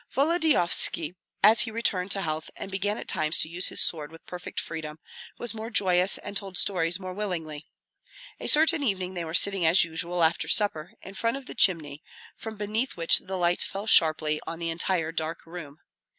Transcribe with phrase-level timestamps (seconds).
[0.11, 1.13] Volodyovski,
[1.43, 4.59] as he returned to health and began at times to use his sword with perfect
[4.59, 4.97] freedom,
[5.37, 7.67] was more joyous and told stories more willingly.
[8.39, 12.01] A certain evening they were sitting as usual, after supper, in front of the chimney,
[12.35, 15.77] from beneath which the light fell sharply on the entire dark room.